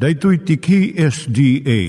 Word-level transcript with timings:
Daitui 0.00 0.40
tiki 0.40 0.96
SDA 0.96 1.80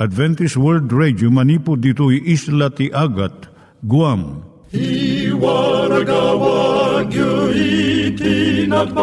Adventist 0.00 0.56
World 0.56 0.88
Radio 0.88 1.28
manipud 1.28 1.84
ditui 1.84 2.24
isla 2.24 2.72
ti 2.72 2.88
Agat 2.88 3.52
Guam. 3.84 4.40
I 4.72 5.28
waragawag 5.36 7.12
itinatpag 7.52 8.96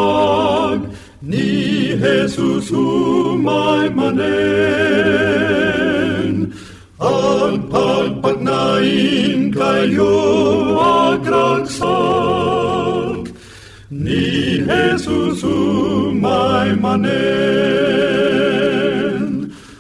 ni 1.22 1.94
Jesus 1.94 2.74
umay 2.74 3.94
manen. 3.94 4.18
Ang 6.98 7.70
pagpagnain 7.70 9.54
kayo 9.54 10.18
agkansak 11.14 11.70
ni 13.94 14.58
Jesus 14.66 15.46
umay 15.46 16.74
manen. 16.82 18.19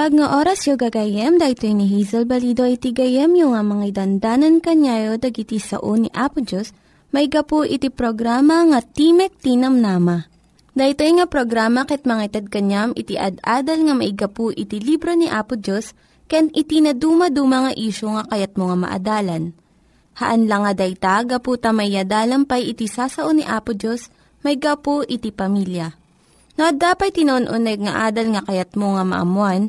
Naimbag 0.00 0.16
nga 0.16 0.32
oras 0.40 0.64
yung 0.64 0.80
gagayem, 0.80 1.36
dahil 1.36 1.76
ni 1.76 1.84
Hazel 1.84 2.24
Balido 2.24 2.64
iti 2.64 2.88
gayem 2.88 3.36
yung 3.36 3.52
nga 3.52 3.60
mga 3.60 4.00
dandanan 4.00 4.56
kanyayo 4.64 5.20
dagiti 5.20 5.60
sao 5.60 5.92
ni 5.92 6.08
Apo 6.16 6.40
Diyos, 6.40 6.72
may 7.12 7.28
gapu 7.28 7.68
iti 7.68 7.92
programa 7.92 8.64
nga 8.64 8.80
Timek 8.80 9.36
Tinam 9.44 9.76
Nama. 9.76 10.24
Dahito 10.72 11.04
nga 11.04 11.28
programa 11.28 11.84
ket 11.84 12.08
mga 12.08 12.32
itad 12.32 12.46
kanyam 12.48 12.96
iti 12.96 13.20
ad-adal 13.20 13.84
nga 13.84 13.92
may 13.92 14.16
gapu 14.16 14.48
iti 14.48 14.80
libro 14.80 15.12
ni 15.12 15.28
Apo 15.28 15.60
Diyos, 15.60 15.92
ken 16.32 16.48
iti 16.56 16.80
na 16.80 16.96
dumaduma 16.96 17.68
nga 17.68 17.72
isyo 17.76 18.16
nga 18.16 18.24
kayat 18.24 18.56
mo 18.56 18.72
nga 18.72 18.80
maadalan. 18.80 19.52
Haan 20.16 20.48
lang 20.48 20.64
nga 20.64 20.72
dayta, 20.80 21.28
gapu 21.28 21.60
tamay 21.60 21.92
pay 22.48 22.72
iti 22.72 22.88
sasao 22.88 23.36
ni 23.36 23.44
Apo 23.44 23.76
Diyos, 23.76 24.08
may 24.48 24.56
gapu 24.56 25.04
iti 25.04 25.28
pamilya. 25.28 25.92
No, 26.56 26.72
dapat 26.72 27.12
tinon-uneg 27.20 27.84
nga 27.84 28.08
adal 28.08 28.32
nga 28.32 28.48
kayat 28.48 28.80
mo 28.80 28.96
nga 28.96 29.04
maamuan, 29.04 29.68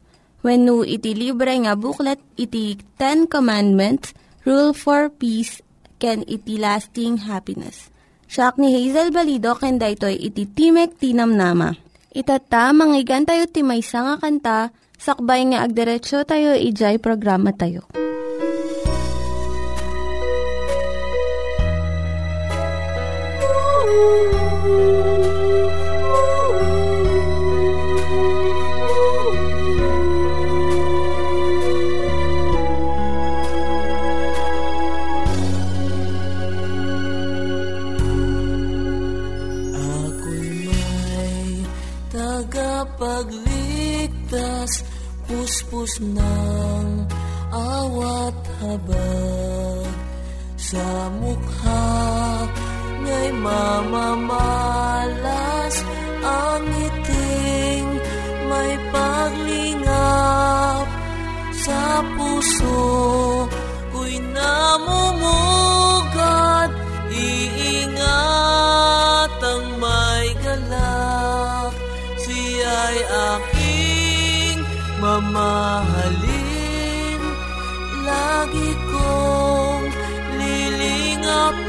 When 0.41 0.65
no 0.65 0.81
iti 0.81 1.13
libre 1.13 1.53
nga 1.53 1.77
booklet, 1.77 2.17
iti 2.33 2.77
Ten 2.97 3.29
Commandments, 3.29 4.17
Rule 4.41 4.73
for 4.73 5.13
Peace, 5.13 5.61
can 6.01 6.25
iti 6.25 6.57
lasting 6.57 7.29
happiness. 7.29 7.93
Siya 8.25 8.57
ni 8.57 8.73
Hazel 8.73 9.13
Balido, 9.13 9.53
ken 9.53 9.77
daytoy 9.77 10.17
iti 10.17 10.49
Timek 10.49 10.97
Tinam 10.97 11.37
Nama. 11.37 11.77
Itata, 12.11 12.73
manggigan 12.73 13.23
tayo 13.23 13.45
timaysa 13.47 14.03
nga 14.03 14.15
kanta, 14.17 14.59
sakbay 14.97 15.45
nga 15.53 15.63
agderetsyo 15.63 16.25
tayo, 16.25 16.57
ijay 16.57 16.97
programa 16.97 17.53
tayo. 17.53 17.85
Puspos 45.81 45.97
ng 46.13 47.09
awat 47.49 48.37
habag. 48.61 49.89
Sa 50.53 51.09
mukha 51.17 52.45
nga'y 53.01 53.33
mamamalas 53.41 54.45
ang 56.21 56.61
ngiting 56.69 57.97
may 58.45 58.77
paglingap 58.93 60.85
sa 61.65 62.05
puso 62.13 63.49
ko'y 63.89 64.21
namumugad 64.21 65.70
mamahalin 75.11 76.31
lagi 78.07 78.71
kong 78.87 79.83
lilingapin. 80.39 81.67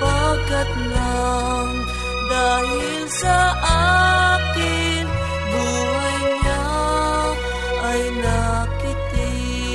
Pagkat 0.00 0.70
nang 0.88 1.68
dahil 2.32 3.04
sa 3.12 3.52
akin 4.40 5.04
buhay 5.52 6.20
niya 6.40 6.64
ay 7.84 8.08
nakitin. 8.24 9.68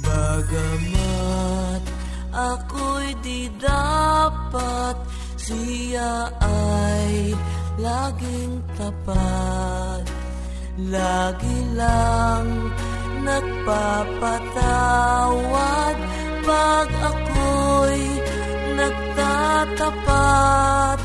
Bagamat 0.00 1.84
ako'y 2.32 3.12
di 3.20 3.52
dapat 3.60 4.96
siya 5.36 6.32
ay 6.40 7.36
laging 7.80 8.60
tapat 8.76 10.04
Lagi 10.92 11.58
lang 11.76 12.72
nagpapatawad. 13.22 15.96
Pag 16.42 16.90
ako'y 16.90 18.02
nagtatapat 18.76 20.98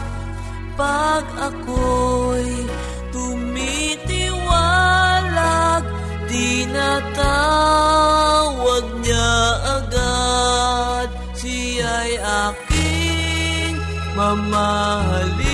Pag 0.74 1.26
ako'y 1.52 2.66
tumitiwalag 3.14 5.84
Tinatawag 6.28 8.86
niya 9.06 9.38
agad. 9.80 11.08
Siya'y 11.38 12.18
aking 12.18 13.78
mamahalin 14.18 15.47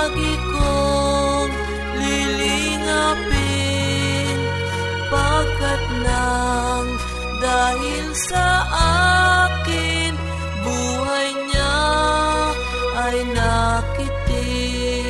Lagi 0.00 0.32
kong 0.48 1.52
lilingapin 2.00 3.28
Pagkat 5.12 5.82
nang 6.00 6.88
dahil 7.36 8.08
sa 8.16 8.64
akin 9.44 10.16
Buhay 10.64 11.36
ay 12.96 13.28
nakitin 13.28 15.04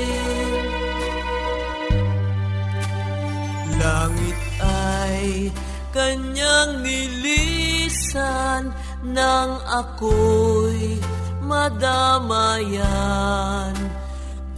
Langit 3.79 4.39
ay 4.59 5.55
kanyang 5.95 6.83
nilisan 6.83 8.75
nang 9.07 9.55
ako'y 9.71 10.99
madamayan. 11.47 13.11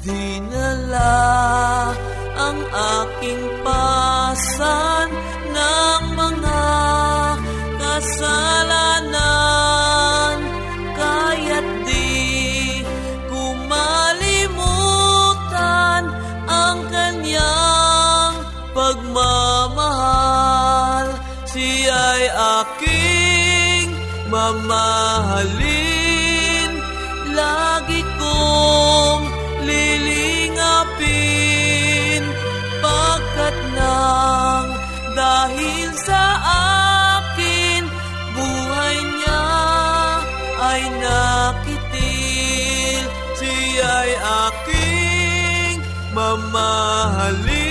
Dinala 0.02 1.14
ang 2.34 2.58
aking 2.98 3.38
pasan 3.62 5.14
ng 5.46 6.02
mga 6.18 6.66
kasalanan. 7.78 9.22
Kaya't 10.98 11.86
di 11.86 12.82
kumalimutan 13.30 14.42
ang 16.50 16.82
kanyang 16.90 18.42
pagmamahal. 18.74 19.86
Siya'y 21.46 22.26
aking 22.66 23.86
mamahal 24.26 25.61
mamahalin, 46.14 47.61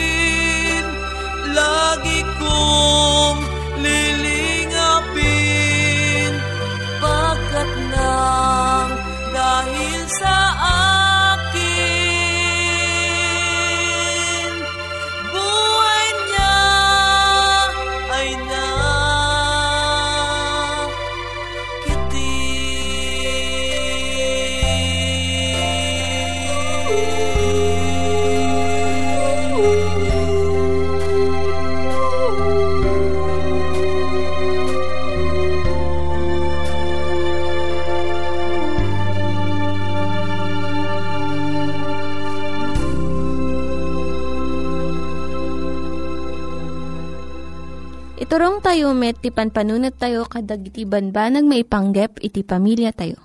Met, 48.91 49.19
ti 49.23 49.31
panpanunat 49.31 49.95
tayo 49.97 50.27
kadag 50.27 50.67
iti 50.67 50.83
banbanag 50.83 51.47
maipanggep 51.47 52.19
iti 52.21 52.43
pamilya 52.43 52.91
tayo. 52.91 53.19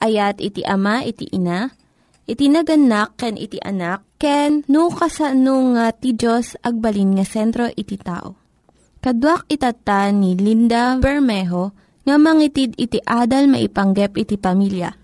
Ayat 0.00 0.40
iti 0.40 0.64
ama, 0.64 1.04
iti 1.04 1.28
ina, 1.32 1.72
iti 2.24 2.48
naganak, 2.48 3.16
ken 3.20 3.36
iti 3.36 3.60
anak, 3.60 4.04
ken 4.16 4.64
no, 4.68 4.88
kasano 4.88 5.76
nga 5.76 5.92
ti 5.92 6.16
Diyos 6.16 6.56
agbalin 6.64 7.16
nga 7.16 7.24
sentro 7.28 7.68
iti 7.72 8.00
tao. 8.00 8.36
Kaduak 9.04 9.44
itata 9.52 10.08
ni 10.08 10.32
Linda 10.32 10.96
Bermejo 10.96 11.76
nga 12.08 12.16
mangitid 12.16 12.72
iti 12.80 13.00
adal 13.04 13.52
maipanggep 13.52 14.16
iti 14.16 14.40
pamilya. 14.40 14.96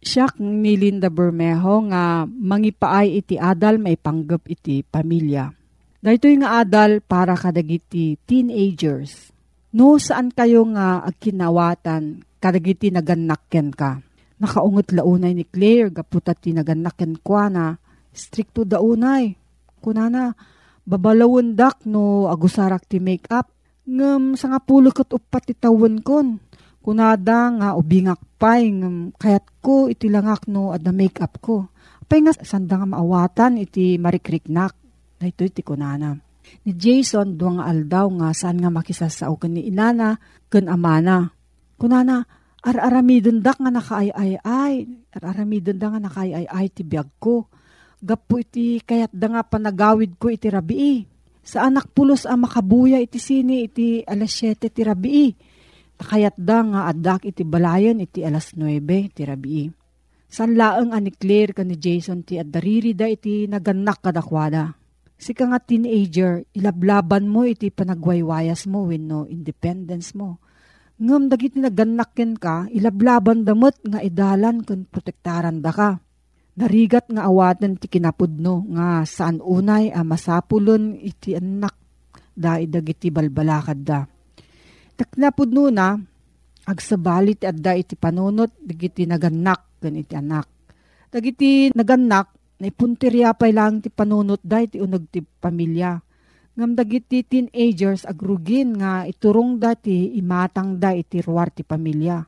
Siya 0.00 0.32
ni 0.40 0.80
Linda 0.80 1.12
Bermejo 1.12 1.92
nga 1.92 2.24
mangipaay 2.24 3.20
iti 3.20 3.36
adal 3.36 3.76
maipanggep 3.84 4.48
iti 4.48 4.80
pamilya. 4.80 5.52
Dahito 5.98 6.30
nga 6.30 6.62
adal 6.62 7.02
para 7.02 7.34
kadagiti 7.34 8.14
teenagers. 8.22 9.34
No 9.74 9.98
saan 9.98 10.30
kayo 10.30 10.62
nga 10.70 11.02
agkinawatan 11.02 12.22
kadagiti 12.38 12.94
naganakken 12.94 13.74
ka. 13.74 13.98
Nakaungot 14.38 14.94
launay 14.94 15.34
ni 15.34 15.42
Claire 15.42 15.90
gaputat 15.90 16.38
ti 16.38 16.54
naganakken 16.54 17.18
kwa 17.18 17.50
na 17.50 17.64
stricto 18.14 18.62
daunay. 18.62 19.34
Kunana, 19.82 20.38
babalawon 20.86 21.58
dak 21.58 21.82
no 21.82 22.30
agusarak 22.30 22.86
ti 22.86 23.02
make-up. 23.02 23.50
Ngam 23.90 24.38
sa 24.38 24.54
nga 24.54 24.62
pulo 24.62 24.94
kat 24.94 25.10
upat 25.10 25.50
ti 25.50 25.54
tawon 25.58 25.98
kon. 26.06 26.38
Kunada 26.78 27.50
nga 27.58 27.68
ubingak 27.74 28.22
pay 28.38 28.70
ngam 28.70 29.18
kayat 29.18 29.44
ko 29.58 29.90
iti 29.90 30.06
langak 30.06 30.46
no 30.46 30.70
ada 30.70 30.94
make-up 30.94 31.42
ko. 31.42 31.74
Apay 32.06 32.22
nga 32.22 32.38
sanda 32.38 32.78
nga 32.78 32.86
maawatan 32.86 33.58
iti 33.58 33.98
marikriknak. 33.98 34.87
Dahito 35.18 35.42
iti 35.42 35.66
kunana. 35.66 36.14
Ni 36.64 36.72
Jason, 36.72 37.36
duwang 37.36 37.60
aldaw 37.60 38.08
nga 38.22 38.28
saan 38.32 38.62
nga 38.62 38.70
makisasao 38.72 39.36
kan 39.36 39.52
ni 39.52 39.68
inana, 39.68 40.16
kan 40.48 40.70
amana. 40.70 41.28
Kunana, 41.76 42.24
ar-aramidon 42.62 43.42
dak 43.42 43.58
nga 43.58 43.68
nakaay-ay-ay. 43.74 44.74
Ar-aramidon 45.12 45.76
da 45.76 45.92
nga 45.92 46.00
nakaay-ay-ay 46.00 46.66
ti 46.72 46.82
biyag 46.86 47.10
ko. 47.18 47.50
Gapo 47.98 48.38
iti 48.38 48.78
kayat 48.78 49.10
da 49.10 49.26
nga 49.26 49.42
panagawid 49.42 50.16
ko 50.22 50.30
iti 50.30 50.46
rabii. 50.46 51.02
Sa 51.42 51.66
anak 51.66 51.90
pulos 51.90 52.28
ang 52.28 52.46
makabuya 52.46 53.02
iti 53.02 53.18
sini 53.18 53.66
iti 53.66 54.04
alas 54.06 54.38
7 54.38 54.70
ti 54.70 54.82
rabii. 54.86 55.30
Kayat 55.98 56.38
da 56.38 56.62
nga 56.62 56.80
adak 56.94 57.26
iti 57.26 57.42
balayan 57.42 57.98
iti 57.98 58.22
alas 58.22 58.54
9 58.54 58.78
ti 59.10 59.22
rabii. 59.26 59.66
San 60.28 60.54
laeng 60.54 60.92
ani 60.92 61.10
Claire 61.10 61.56
kan 61.56 61.66
ni 61.66 61.80
Jason 61.80 62.20
ti 62.22 62.36
adariri 62.36 62.92
da 62.92 63.08
iti 63.08 63.48
naganak 63.48 64.04
kadakwada. 64.04 64.76
Sika 65.18 65.50
nga 65.50 65.58
teenager, 65.58 66.46
ilablaban 66.54 67.26
mo 67.26 67.42
iti 67.42 67.74
panagwaywayas 67.74 68.70
mo 68.70 68.86
wenno 68.86 69.26
independence 69.26 70.14
mo. 70.14 70.38
Ngam 71.02 71.26
dagiti 71.26 71.58
naganakken 71.58 72.38
ka, 72.38 72.70
ilablaban 72.70 73.42
damot 73.42 73.74
nga 73.82 73.98
idalan 73.98 74.62
kun 74.62 74.86
protektaran 74.86 75.58
da 75.58 75.74
ka. 75.74 75.90
Narigat 76.58 77.10
nga 77.10 77.26
awatan 77.26 77.78
ti 77.78 77.90
kinapudno 77.90 78.66
nga 78.78 79.02
saan 79.02 79.42
unay 79.42 79.90
a 79.90 80.06
masapulon 80.06 80.94
iti 80.98 81.34
anak 81.34 81.74
da 82.34 82.62
idagiti 82.62 83.10
balbalakad 83.10 83.78
da. 83.82 84.06
Taknapudno 84.94 85.70
na, 85.70 85.98
agsabalit 86.66 87.42
adda 87.42 87.74
iti 87.74 87.98
panunot 87.98 88.54
dagiti 88.58 89.02
naganak 89.02 89.82
kan 89.82 89.94
iti 89.98 90.14
anak. 90.14 90.46
Dagiti 91.10 91.74
naganak 91.74 92.37
naipuntirya 92.58 93.34
pa 93.38 93.46
lang 93.54 93.78
ti 93.78 93.88
panunot 93.88 94.42
da 94.42 94.62
iti 94.62 94.82
unag 94.82 95.06
ti 95.10 95.22
pamilya. 95.22 95.98
Ngam 96.58 96.74
dagiti 96.74 97.22
teenagers 97.22 98.02
agrugin 98.02 98.74
nga 98.82 99.06
iturong 99.06 99.62
da 99.62 99.78
ti 99.78 100.18
imatang 100.18 100.82
da 100.82 100.90
iti 100.90 101.22
ruwar 101.22 101.54
ti 101.54 101.62
pamilya. 101.62 102.26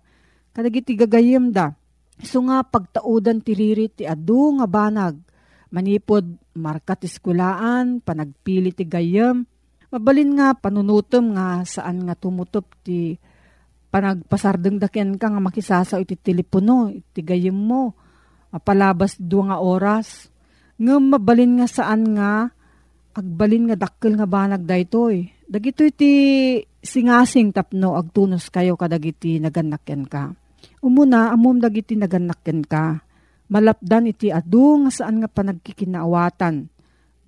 Kadagiti 0.54 0.94
gagayem 0.94 1.50
da. 1.50 1.74
So 2.22 2.46
nga 2.46 2.62
pagtaudan 2.62 3.42
ti 3.42 3.58
riri 3.58 3.90
ti 3.90 4.06
adu 4.06 4.54
nga 4.62 4.70
banag. 4.70 5.18
Manipod 5.70 6.26
markat 6.54 7.06
iskulaan, 7.06 8.02
panagpili 8.02 8.70
ti 8.70 8.86
gayem. 8.86 9.46
Mabalin 9.90 10.38
nga 10.38 10.54
panunutom 10.54 11.34
nga 11.34 11.66
saan 11.66 12.06
nga 12.06 12.14
tumutop 12.14 12.70
ti 12.86 13.18
panagpasardeng 13.90 14.78
daken 14.78 15.18
ka 15.18 15.26
nga 15.26 15.42
makisasaw 15.42 15.98
iti 16.06 16.14
telepono, 16.14 16.86
iti 16.94 17.26
gayem 17.26 17.54
mo 17.54 17.98
apalabas 18.54 19.18
dua 19.18 19.54
nga 19.54 19.58
oras. 19.58 20.29
Ngam 20.80 21.12
mabalin 21.12 21.60
nga 21.60 21.68
saan 21.68 22.16
nga, 22.16 22.48
agbalin 23.12 23.68
nga 23.68 23.76
dakkel 23.76 24.16
nga 24.16 24.24
banag 24.24 24.64
daytoy. 24.64 25.28
Dagito 25.44 25.84
iti 25.84 26.12
singasing 26.80 27.52
tapno 27.52 28.00
agtunos 28.00 28.48
kayo 28.48 28.80
kadagiti 28.80 29.36
naganakken 29.36 30.08
ka. 30.08 30.32
Umuna, 30.80 31.36
amom 31.36 31.60
dagiti 31.60 32.00
naganakken 32.00 32.64
ka. 32.64 32.96
Malapdan 33.52 34.08
iti 34.08 34.32
adu 34.32 34.88
nga 34.88 34.90
saan 34.94 35.20
nga 35.20 35.28
panagkikinaawatan. 35.28 36.72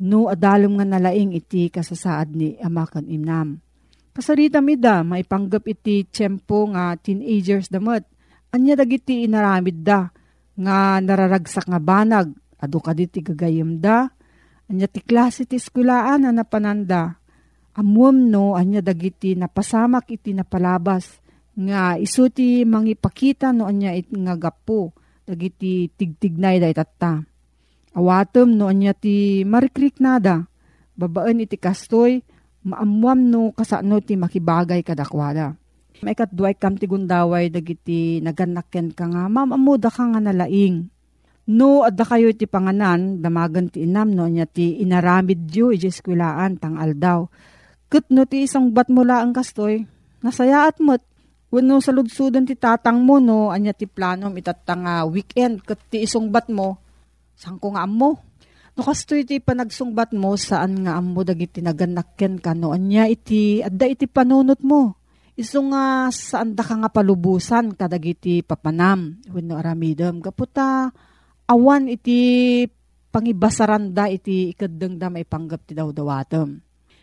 No 0.00 0.32
adalom 0.32 0.80
nga 0.80 0.88
nalaing 0.88 1.36
iti 1.36 1.68
kasasaad 1.68 2.32
ni 2.32 2.56
amakan 2.56 3.04
inam. 3.04 3.60
Kasarita 4.16 4.64
mida, 4.64 5.04
maipanggap 5.04 5.68
iti 5.68 6.08
tiyempo 6.08 6.72
nga 6.72 6.96
teenagers 6.96 7.68
damot. 7.68 8.00
Anya 8.48 8.80
dagiti 8.80 9.28
inaramid 9.28 9.84
da 9.84 10.08
nga 10.56 11.00
nararagsak 11.04 11.68
nga 11.68 11.80
banag, 11.80 12.32
adu 12.62 12.78
ka 12.78 12.94
ti 12.94 13.18
gagayem 13.18 13.82
da, 13.82 14.06
anya 14.70 14.86
ti 14.86 15.02
klase 15.02 15.42
ti 15.42 15.58
eskulaan 15.58 16.22
na 16.22 16.30
napananda, 16.30 17.18
amuam 17.74 18.30
no, 18.30 18.54
anya 18.54 18.78
dagiti 18.78 19.34
napasamak 19.34 20.06
iti 20.14 20.30
napalabas, 20.30 21.18
nga 21.58 21.98
isu 21.98 22.30
ti 22.30 22.62
mangipakita 22.62 23.50
no 23.50 23.66
anya 23.66 23.92
it 23.92 24.08
nga 24.14 24.38
gapo, 24.38 24.94
dagiti 25.26 25.90
tigtignay 25.90 26.62
da 26.62 26.70
itata. 26.70 27.26
Awatom 27.92 28.54
no 28.54 28.70
anya 28.70 28.94
ti 28.96 29.42
marikrik 29.42 29.98
nada, 29.98 30.46
babaan 30.96 31.42
iti 31.42 31.58
kastoy, 31.58 32.22
maamuam 32.62 33.18
no 33.18 33.50
kasano 33.52 33.98
ti 34.00 34.14
makibagay 34.14 34.86
kadakwada. 34.86 35.58
May 36.02 36.18
katduay 36.18 36.56
kam 36.58 36.74
ti 36.80 36.88
gundaway 36.88 37.52
dagiti 37.52 38.18
naganakken 38.24 38.90
ka 38.96 39.06
nga, 39.06 39.28
ma'am 39.30 39.54
ka 39.78 40.02
nga 40.02 40.20
nalaing. 40.22 40.88
No, 41.42 41.82
adda 41.82 42.06
kayo 42.06 42.30
ti 42.30 42.46
panganan, 42.46 43.18
damagan 43.18 43.66
ti 43.66 43.82
inam 43.82 44.14
no, 44.14 44.30
niya 44.30 44.46
ti 44.46 44.78
inaramid 44.78 45.50
diyo, 45.50 45.74
iji 45.74 45.90
eskwilaan, 45.90 46.62
tang 46.62 46.78
aldaw. 46.78 47.26
Kat 47.90 48.06
no 48.14 48.22
ti 48.30 48.46
isang 48.46 48.70
bat 48.70 48.86
mo 48.86 49.02
laang 49.02 49.34
kastoy, 49.34 49.82
nasayaat 50.22 50.78
mo't, 50.78 51.02
wano 51.50 51.82
sa 51.82 51.90
lugsudan 51.90 52.46
ti 52.46 52.54
tatang 52.54 53.02
mo 53.02 53.18
no, 53.18 53.50
anya 53.50 53.74
ti 53.74 53.90
planom 53.90 54.30
itatang 54.38 54.86
uh, 54.86 55.02
weekend, 55.10 55.66
kat 55.66 55.82
ti 55.90 56.06
isang 56.06 56.30
bat 56.30 56.46
mo, 56.46 56.78
saan 57.34 57.58
ko 57.58 57.74
nga 57.74 57.90
mo? 57.90 58.22
No 58.78 58.86
kastoy 58.86 59.26
iti 59.26 59.42
panagsungbat 59.42 60.14
mo, 60.14 60.38
saan 60.38 60.86
nga 60.86 60.96
amo 60.96 61.26
dagiti 61.26 61.58
naganakken 61.58 62.38
ka 62.38 62.54
no, 62.54 62.70
anya 62.70 63.10
iti, 63.10 63.60
adda 63.60 63.90
iti 63.90 64.06
panunot 64.06 64.62
mo 64.62 65.02
Iso 65.32 65.64
nga 65.72 66.12
saan 66.12 66.52
da 66.52 66.60
ka 66.60 66.76
nga 66.76 66.92
palubusan 66.92 67.72
kadagiti 67.72 68.44
papanam 68.44 69.16
wenno 69.32 69.56
aramidem 69.56 70.20
kaputa 70.20 70.92
awan 71.52 71.92
iti 71.92 72.64
pangibasaranda 73.12 74.08
iti 74.08 74.56
ikaddeng 74.56 74.96
da 74.96 75.12
may 75.12 75.28
panggap 75.28 75.68
ti 75.68 75.76
dawdawatem. 75.76 76.56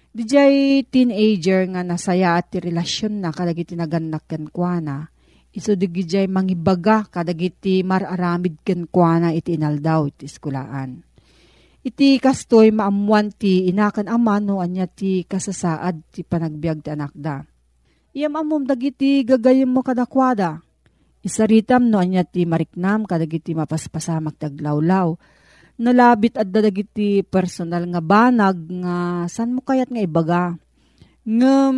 Dijay 0.10 0.82
teenager 0.90 1.70
nga 1.70 1.86
nasaya 1.86 2.42
at 2.42 2.50
ti 2.50 2.58
relasyon 2.58 3.22
na 3.22 3.30
kadagiti 3.30 3.78
naganak 3.78 4.26
ken 4.26 4.50
kuana. 4.50 5.06
Iso 5.54 5.78
digijay 5.78 6.26
mangibaga 6.26 7.06
kadagiti 7.06 7.86
mararamid 7.86 8.66
ken 8.66 8.90
kuana 8.90 9.30
iti 9.38 9.54
inaldaw 9.54 10.10
iti 10.10 10.26
eskulaan. 10.26 11.06
Iti 11.86 12.18
kastoy 12.18 12.74
maamuan 12.74 13.30
ti 13.32 13.70
inakan 13.70 14.10
ama 14.10 14.42
no 14.42 14.66
anya 14.66 14.90
ti 14.90 15.24
kasasaad 15.30 16.10
ti 16.10 16.26
panagbiag 16.26 16.82
ti 16.82 16.90
anak 16.90 17.14
da. 17.14 17.46
Iyam 18.10 18.34
amom 18.34 18.66
dagiti 18.66 19.22
gagayem 19.22 19.70
mo 19.70 19.86
kadakwada. 19.86 20.60
Isaritam 21.20 21.92
no 21.92 22.00
anya 22.00 22.24
ti 22.24 22.48
mariknam 22.48 23.04
kadagiti 23.04 23.52
mapaspasamak 23.52 24.40
taglawlaw 24.40 25.20
nalabit 25.80 26.36
at 26.36 26.52
dadagiti 26.52 27.24
personal 27.24 27.88
nga 27.88 28.04
banag 28.04 28.60
nga 28.84 29.26
san 29.32 29.56
mo 29.56 29.64
kayat 29.64 29.88
nga 29.88 30.04
ibaga. 30.04 30.44
Ngem 31.24 31.78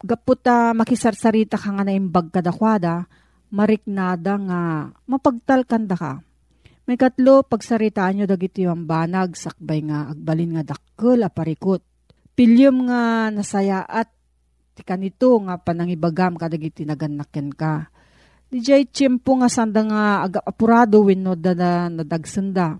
gaputa 0.00 0.72
makisarsarita 0.72 1.60
ka 1.60 1.68
nga 1.76 1.84
na 1.84 1.92
imbag 1.92 2.32
kadakwada, 2.32 3.04
mariknada 3.52 4.40
nga 4.40 4.60
mapagtalkan 5.04 5.84
da 5.84 5.96
ka. 5.96 6.12
May 6.86 6.96
katlo, 6.96 7.42
pagsaritaan 7.42 8.22
nyo 8.22 8.26
dagiti 8.30 8.62
yung 8.62 8.86
banag, 8.86 9.34
sakbay 9.34 9.82
nga 9.84 10.06
agbalin 10.06 10.54
nga 10.54 10.64
dakkel 10.74 11.18
aparikot. 11.26 11.82
Pilyom 12.38 12.86
nga 12.86 13.26
nasaya 13.34 13.82
at 13.82 14.06
ti 14.76 14.86
kanito 14.86 15.34
nga 15.42 15.58
panangibagam 15.58 16.38
kadagiti 16.38 16.86
naganakken 16.86 17.50
ka. 17.58 17.90
Di 18.46 18.62
jay 18.62 18.86
tiyempo 18.86 19.38
nga 19.42 19.50
sanda 19.50 19.82
nga 19.82 20.22
agapurado 20.22 21.02
wenno 21.02 21.34
da 21.34 21.90
nadagsanda 21.90 22.78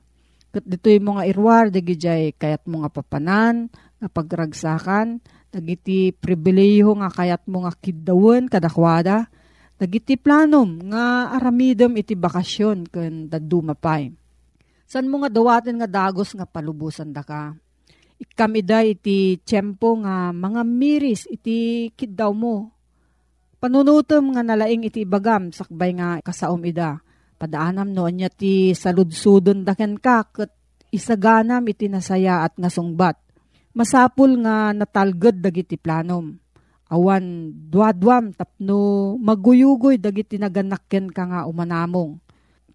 Kat 0.56 0.64
dito'y 0.64 1.04
mga 1.04 1.28
irwar, 1.28 1.68
dagijay 1.68 2.32
kayat 2.32 2.64
mo 2.64 2.80
nga 2.80 2.88
papanan, 2.88 3.68
nga 4.00 4.08
pagragsakan, 4.08 5.20
dagiti 5.52 6.16
pribileho 6.16 6.96
nga 6.96 7.12
kayat 7.12 7.44
mo 7.44 7.68
nga 7.68 7.76
kiddawen 7.76 8.48
kadakwada, 8.48 9.28
dagiti 9.76 10.16
planom 10.16 10.80
nga 10.88 11.36
aramidem 11.36 11.92
iti 12.00 12.16
bakasyon 12.16 12.88
ken 12.88 13.28
daddu 13.28 13.68
mapay. 13.68 14.08
San 14.88 15.12
mo 15.12 15.20
nga 15.20 15.28
dawaten 15.28 15.76
nga 15.76 15.84
dagos 15.84 16.32
nga 16.32 16.48
palubusan 16.48 17.12
da 17.12 17.20
ka? 17.20 17.52
Ikamida 18.16 18.80
iti 18.80 19.36
tiyempo 19.44 20.00
nga 20.00 20.32
mga 20.32 20.64
miris 20.64 21.28
iti 21.28 21.92
kiddaw 21.92 22.32
mo. 22.32 22.72
Panunutom 23.56 24.36
nga 24.36 24.42
nalaing 24.44 24.84
iti 24.86 25.08
bagam 25.08 25.50
sakbay 25.50 25.96
nga 25.96 26.20
kasaom 26.20 26.60
ida 26.68 27.00
Padaanam 27.36 27.92
no 27.92 28.08
anya 28.08 28.32
ti 28.32 28.72
saludsudon 28.72 29.60
daken 29.60 30.00
ka 30.00 30.24
ket 30.32 30.56
isaganam 30.88 31.60
iti 31.68 31.84
nasaya 31.92 32.48
at 32.48 32.56
nasungbat. 32.56 33.20
Masapul 33.76 34.40
nga 34.40 34.72
natalged 34.72 35.44
dagiti 35.44 35.76
planom. 35.76 36.32
Awan 36.88 37.52
duadwam 37.68 38.32
tapno 38.32 39.12
maguyugoy 39.20 40.00
dagiti 40.00 40.40
naganakken 40.40 41.12
ka 41.12 41.22
nga 41.28 41.40
umanamong. 41.44 42.16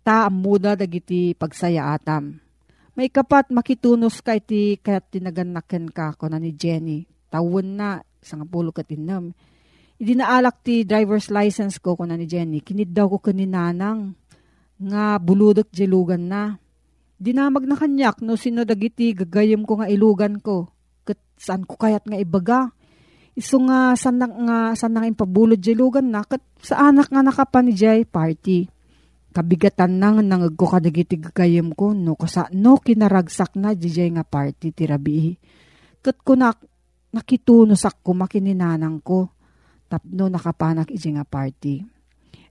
Ta 0.06 0.30
amuda 0.30 0.78
dagiti 0.78 1.34
pagsaya 1.34 1.98
atam. 1.98 2.38
May 2.94 3.10
kapat 3.10 3.50
makitunos 3.50 4.22
ka 4.22 4.38
iti 4.38 4.78
kayat 4.78 5.10
tinaganakken 5.10 5.90
ka 5.90 6.14
ko 6.22 6.30
na 6.30 6.38
ni 6.38 6.54
Jenny. 6.54 7.10
Tawon 7.34 7.80
na, 7.80 8.04
isang 8.22 8.46
pulo 8.46 8.70
katinam. 8.70 9.34
Idi 10.02 10.18
naalak 10.18 10.66
ti 10.66 10.82
driver's 10.82 11.30
license 11.30 11.78
ko 11.78 11.94
ko 11.94 12.10
na 12.10 12.18
ni 12.18 12.26
Jenny. 12.26 12.66
Kinid 12.66 12.90
ko 12.98 13.22
kaninanang 13.22 14.18
nga 14.82 15.22
buludot 15.22 15.70
jilugan 15.70 16.26
na. 16.26 16.58
Dinamag 17.22 17.70
na 17.70 17.78
kanyak 17.78 18.26
no 18.26 18.34
sino 18.34 18.66
dagiti 18.66 19.14
gagayem 19.14 19.62
ko 19.62 19.78
nga 19.78 19.86
ilugan 19.86 20.42
ko. 20.42 20.74
Kat 21.06 21.22
saan 21.38 21.70
ko 21.70 21.78
kayat 21.78 22.10
nga 22.10 22.18
ibaga. 22.18 22.74
Iso 23.38 23.62
nga 23.62 23.94
sanang 23.94 24.50
nga 24.50 24.74
sanang 24.74 25.06
impabulod 25.06 25.62
jilugan 25.62 26.10
na 26.10 26.26
kat 26.26 26.42
sa 26.66 26.90
anak 26.90 27.14
nga 27.14 27.22
nakapan 27.22 27.70
ni 27.70 27.78
Jay 27.78 28.02
party. 28.02 28.66
Kabigatan 29.38 30.02
nang 30.02 30.18
nangag 30.18 30.58
ko 30.58 30.66
kadagiti 30.66 31.22
gagayem 31.22 31.78
ko 31.78 31.94
no 31.94 32.18
kasa 32.18 32.50
no 32.58 32.82
kinaragsak 32.82 33.54
na 33.54 33.78
jay 33.78 34.10
nga 34.10 34.26
party 34.26 34.74
tirabi. 34.74 35.38
Kat 36.02 36.18
ko 36.26 36.34
na 36.34 36.50
nakitunosak 37.14 38.02
ko 38.02 38.18
makininanang 38.18 38.98
ko 39.06 39.30
tapno 39.92 40.32
nakapanak 40.32 40.88
iji 40.88 41.12
nga 41.12 41.28
party 41.28 42.00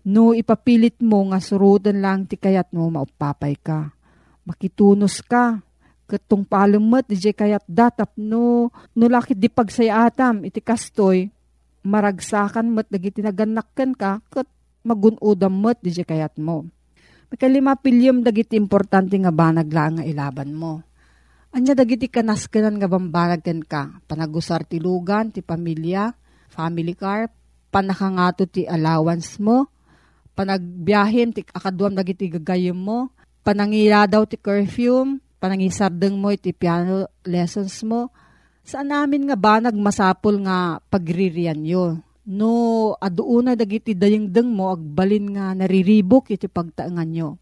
No 0.01 0.33
ipapilit 0.33 0.97
mo 1.05 1.29
nga 1.29 1.41
surutan 1.45 2.01
lang 2.01 2.25
ti 2.25 2.41
kayat 2.41 2.73
mo 2.73 2.89
maupapay 2.89 3.53
ka. 3.61 3.93
Makitunos 4.49 5.21
ka. 5.21 5.61
Katong 6.09 6.43
palumat 6.43 7.07
di 7.07 7.21
kayat 7.21 7.63
datap 7.71 8.17
no, 8.19 8.73
no 8.97 9.05
lakit 9.07 9.39
di 9.39 9.47
pagsayatam 9.47 10.43
iti 10.43 10.59
kastoy 10.59 11.31
maragsakan 11.87 12.67
mat 12.67 12.91
dagiti 12.91 13.23
naganakkan 13.23 13.95
ka 13.95 14.19
kat 14.27 14.49
magunudam 14.83 15.55
mat 15.55 15.79
di 15.79 15.95
kayat 15.95 16.35
mo. 16.41 16.67
Makalima 17.31 17.79
pilyom 17.79 18.27
dagiti 18.27 18.59
importante 18.59 19.15
nga 19.15 19.31
banag 19.31 19.71
lang 19.71 20.03
nga 20.03 20.05
ilaban 20.05 20.51
mo. 20.51 20.83
Anya 21.55 21.79
dagiti 21.79 22.11
kanaskanan 22.11 22.75
nga 22.83 22.91
bambanag 22.91 23.47
ken 23.47 23.63
ka. 23.63 24.03
Panagusar 24.11 24.67
ti 24.67 24.83
lugan, 24.83 25.31
ti 25.31 25.47
pamilya, 25.47 26.11
family 26.51 26.99
car, 26.99 27.31
panakangato 27.71 28.45
ti 28.51 28.67
allowance 28.67 29.39
mo, 29.39 29.71
panagbiyahin 30.35 31.31
ti 31.31 31.47
akaduam 31.47 31.95
dagiti 31.95 32.27
gagayem 32.27 32.75
mo, 32.75 33.15
panangila 33.47 34.11
daw 34.11 34.27
ti 34.27 34.35
curfew, 34.37 35.17
panangisardeng 35.41 36.19
mo 36.19 36.35
iti 36.35 36.53
piano 36.53 37.09
lessons 37.25 37.81
mo, 37.87 38.13
saan 38.67 38.93
namin 38.93 39.31
nga 39.31 39.37
ba 39.39 39.63
nagmasapol 39.63 40.43
nga 40.45 40.83
pagririan 40.93 41.63
yo. 41.65 42.03
No, 42.31 42.95
aduuna 43.01 43.57
dagiti 43.57 43.97
dayengdeng 43.97 44.53
mo 44.53 44.71
agbalin 44.71 45.35
nga 45.35 45.57
nariribok 45.57 46.31
iti 46.31 46.47
pagtaangan 46.47 47.11
nyo. 47.11 47.41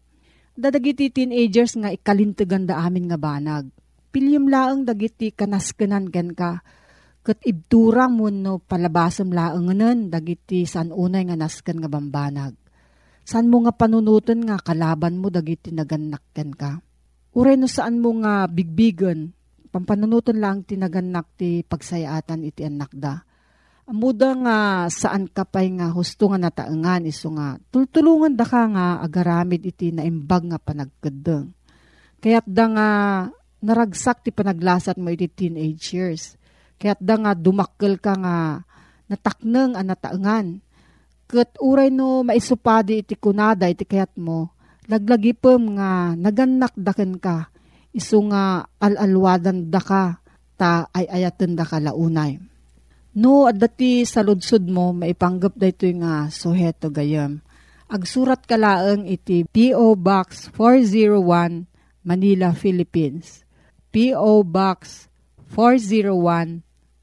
Dadagiti 0.55 1.13
teenagers 1.13 1.77
nga 1.77 1.93
ikalintegan 1.93 2.65
da 2.65 2.81
amin 2.81 3.05
nga 3.11 3.19
banag. 3.19 3.69
Pilyam 4.09 4.49
laang 4.49 4.89
dagiti 4.89 5.29
kanaskanan 5.29 6.09
gan 6.09 6.33
ka. 6.33 6.65
Kat 7.19 7.43
ibturang 7.43 8.15
mo 8.15 8.31
no 8.31 8.63
palabasam 8.63 9.35
laanganan 9.35 10.07
dagiti 10.07 10.63
san 10.63 10.95
unay 10.95 11.27
nga 11.27 11.35
naskan 11.35 11.83
nga 11.83 11.91
bambanag. 11.91 12.55
Saan 13.27 13.51
mo 13.51 13.61
nga 13.61 13.75
panunutan 13.75 14.41
nga 14.41 14.57
kalaban 14.57 15.19
mo 15.19 15.27
dagiti 15.29 15.69
naganakken 15.69 16.49
ka? 16.55 16.79
Uray 17.35 17.59
no 17.59 17.69
saan 17.69 18.01
mo 18.01 18.15
nga 18.23 18.49
bigbigan, 18.49 19.29
pampanunutan 19.69 20.41
lang 20.41 20.65
tinaganak 20.65 21.29
ti 21.37 21.61
pagsayaatan 21.61 22.47
iti 22.47 22.65
anak 22.65 22.89
da. 22.95 23.21
Amuda 23.89 24.33
nga 24.37 24.57
saan 24.89 25.29
ka 25.29 25.45
pa'y 25.45 25.77
nga 25.77 25.93
husto 25.93 26.29
nga 26.29 26.39
nataengan 26.41 27.09
iso 27.09 27.33
nga 27.33 27.57
tultulungan 27.73 28.37
da 28.37 28.45
ka 28.45 28.69
nga 28.69 29.01
agaramid 29.01 29.65
iti 29.65 29.93
naimbag 29.93 30.49
nga 30.49 30.57
panagkadeng. 30.61 31.53
Kaya't 32.21 32.47
da 32.47 32.65
nga 32.69 32.87
naragsak 33.59 34.23
ti 34.23 34.29
panaglasat 34.31 34.95
mo 34.97 35.11
iti 35.11 35.27
teenage 35.27 35.91
years. 35.93 36.38
Kaya't 36.79 37.03
da 37.03 37.15
nga 37.19 37.31
dumakkel 37.35 37.99
ka 37.99 38.15
nga 38.15 38.63
natakneng 39.11 39.75
ang 39.75 39.87
nataengan 39.91 40.47
Kat 41.29 41.61
uray 41.61 41.93
no 41.93 42.25
maisupadi 42.25 43.05
iti 43.05 43.13
kunada 43.13 43.69
iti 43.69 43.85
kayat 43.85 44.17
mo, 44.17 44.49
laglagipem 44.89 45.77
nga 45.77 46.17
naganak 46.17 46.73
daken 46.73 47.21
ka, 47.21 47.53
iso 47.93 48.17
nga 48.33 48.65
alalwadan 48.81 49.69
da 49.69 49.77
ka, 49.77 50.25
ta 50.57 50.89
ay 50.89 51.05
ayaten 51.05 51.53
da 51.53 51.69
ka 51.69 51.77
launay. 51.77 52.41
No, 53.13 53.45
at 53.45 53.61
dati 53.61 54.09
sa 54.09 54.25
ludsud 54.25 54.65
mo, 54.73 54.89
maipanggap 54.89 55.53
da 55.53 55.69
ito 55.69 55.85
nga 56.01 56.33
suheto 56.33 56.89
gayam. 56.89 57.45
Agsurat 57.85 58.41
ka 58.49 58.57
laeng 58.57 59.05
iti 59.05 59.45
P.O. 59.45 59.93
Box 60.01 60.49
401, 60.57 61.69
Manila, 62.01 62.57
Philippines. 62.57 63.45
P.O. 63.93 64.41
Box 64.41 65.05
401, 65.53 66.65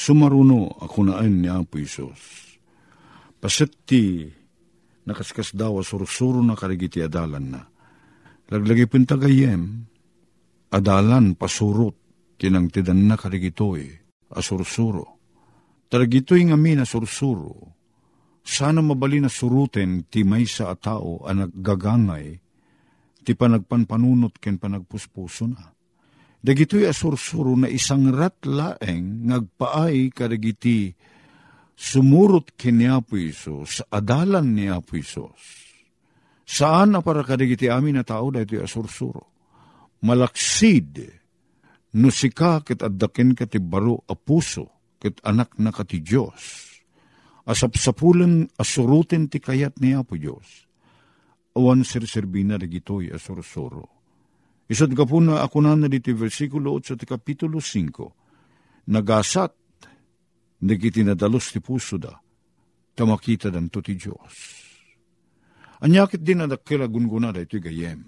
sumaruno 0.00 0.80
ako 0.80 1.12
naan 1.12 1.44
ni 1.44 1.48
Apo 1.52 1.76
Isos. 1.76 2.56
Pasit 3.36 3.84
ti 3.84 4.24
nakaskas 5.04 5.52
daw 5.52 5.76
surusuro 5.84 6.40
na 6.40 6.56
karigiti 6.56 7.04
adalan 7.04 7.46
na. 7.52 7.62
Laglagi 8.48 8.88
pintagayem, 8.88 9.84
adalan 10.72 11.36
pasurot 11.36 11.96
kinang 12.40 12.72
tidan 12.72 13.04
na 13.04 13.20
karigitoy 13.20 13.84
asursuro 14.32 15.20
Taragitoy 15.90 16.46
nga 16.46 16.54
mi 16.54 16.78
na 16.78 16.86
sursuro, 16.86 17.74
sana 18.46 18.78
mabali 18.78 19.18
na 19.18 19.26
suruten 19.26 20.06
ti 20.06 20.22
may 20.22 20.46
sa 20.46 20.70
atao 20.70 21.26
ang 21.26 21.42
naggagangay, 21.42 22.38
ti 23.26 23.34
panagpanpanunot 23.34 24.38
ken 24.38 24.62
panagpuspuso 24.62 25.50
na. 25.50 25.69
Dagitoy 26.40 26.88
asursuro 26.88 27.52
na 27.52 27.68
isang 27.68 28.08
ratlaeng 28.08 29.28
ngagpaay 29.28 30.08
kadagiti 30.08 30.88
sumurot 31.76 32.56
ken 32.56 32.80
ni 32.80 32.88
Apo 32.88 33.20
Isos, 33.20 33.84
adalan 33.92 34.56
ni 34.56 34.64
Apo 34.72 34.96
Isos. 34.96 35.68
Saan 36.48 36.96
na 36.96 37.04
para 37.04 37.20
kadagiti 37.28 37.68
amin 37.68 38.00
na 38.00 38.04
tao 38.08 38.32
dahito 38.32 38.56
asursuro? 38.56 39.28
Malaksid, 40.00 41.12
no 42.00 42.08
sika 42.08 42.64
ket 42.64 42.80
addaken 42.88 43.36
ka 43.36 43.44
ti 43.44 43.60
baro 43.60 44.00
a 44.08 44.16
puso, 44.16 44.96
ket 44.96 45.20
anak 45.20 45.60
na 45.60 45.68
kati 45.68 46.00
Diyos. 46.00 46.72
Asapsapulan 47.44 48.48
asurutin 48.56 49.28
ti 49.28 49.44
kayat 49.44 49.76
ni 49.76 49.92
Apo 49.92 50.16
Diyos. 50.16 50.64
Awan 51.52 51.84
sirsirbina 51.84 52.56
dagitoy 52.56 53.12
asursuro. 53.12 53.99
Isad 54.70 54.94
ka 54.94 55.02
po 55.02 55.18
na 55.18 55.42
ako 55.42 55.66
na 55.66 55.90
diti 55.90 56.14
versikulo 56.14 56.78
8 56.78 56.94
ti 56.94 57.02
kapitulo 57.02 57.58
5. 57.58 58.86
Nagasat, 58.94 59.50
nagiti 60.62 61.02
nadalos 61.02 61.50
ti 61.50 61.58
puso 61.58 61.98
da, 61.98 62.14
tamakita 62.94 63.50
dan 63.50 63.66
to 63.66 63.82
ti 63.82 63.98
Diyos. 63.98 64.34
Anyakit 65.82 66.22
din 66.22 66.38
na 66.38 66.46
dakila 66.46 66.86
gungguna 66.86 67.34
da 67.34 67.42
ito 67.42 67.58
gayem. 67.58 67.98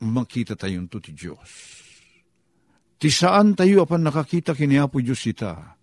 Makita 0.00 0.56
tayo 0.56 0.80
to 0.88 0.96
ti 0.96 1.12
Diyos. 1.12 1.50
Ti 2.96 3.12
saan 3.12 3.52
tayo 3.52 3.84
apan 3.84 4.08
nakakita 4.08 4.56
kini 4.56 4.80
Apo 4.80 5.04
Diyos 5.04 5.20
ita, 5.28 5.76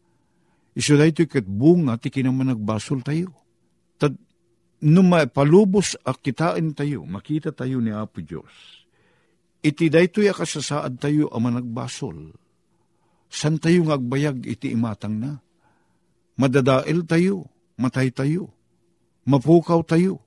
Iso 0.74 0.98
da 0.98 1.06
ito 1.06 1.22
kat 1.30 1.46
bunga 1.46 2.02
ti 2.02 2.10
kinaman 2.10 2.50
nagbasol 2.50 3.06
tayo. 3.06 3.30
Tad, 4.02 4.18
nung 4.82 5.14
palubos 5.30 5.94
ak 6.02 6.26
kitain 6.26 6.74
tayo, 6.74 7.06
makita 7.06 7.54
tayo 7.54 7.78
ni 7.78 7.94
Apo 7.94 8.26
Diyos. 8.26 8.83
Iti 9.64 9.88
da 9.88 10.04
ito 10.04 10.20
kasasaad 10.20 11.00
tayo 11.00 11.32
ama 11.32 11.48
nagbasol. 11.48 12.36
San 13.32 13.58
tayo 13.64 13.88
ngagbayag 13.88 14.44
iti 14.44 14.76
imatang 14.76 15.16
na? 15.18 15.32
Madadael 16.36 17.08
tayo, 17.08 17.48
matay 17.80 18.12
tayo, 18.12 18.52
mapukaw 19.24 19.80
tayo. 19.88 20.20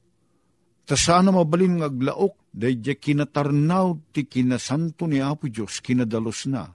Ta 0.88 0.96
sana 0.96 1.34
mabalin 1.34 1.82
ngaglaok, 1.82 2.54
dahil 2.56 2.80
kinatarnaw 2.80 4.14
ti 4.16 4.24
kinasanto 4.24 5.04
ni 5.04 5.20
Apo 5.20 5.52
Diyos, 5.52 5.84
kinadalos 5.84 6.48
na. 6.48 6.72